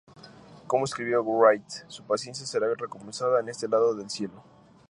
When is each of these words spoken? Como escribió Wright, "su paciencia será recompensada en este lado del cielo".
Como 0.65 0.85
escribió 0.85 1.21
Wright, 1.23 1.69
"su 1.87 2.01
paciencia 2.03 2.47
será 2.47 2.73
recompensada 2.73 3.39
en 3.39 3.49
este 3.49 3.67
lado 3.69 3.93
del 3.93 4.09
cielo". 4.09 4.43